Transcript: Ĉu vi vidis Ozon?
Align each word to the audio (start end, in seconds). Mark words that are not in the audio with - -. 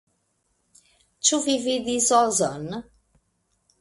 Ĉu 1.29 1.39
vi 1.47 1.59
vidis 1.67 2.09
Ozon? 2.21 2.67